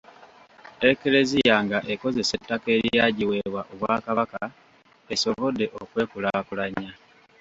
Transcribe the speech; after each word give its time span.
Eklezia 0.89 1.55
nga 1.65 1.79
ekozesa 1.93 2.33
ettaka 2.39 2.69
eryagiweebwa 2.77 3.61
Obwakabaka 3.73 4.41
esobodde 5.13 5.65
okwekulaakulanya. 5.81 6.91